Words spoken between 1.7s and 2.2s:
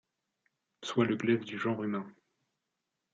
humain;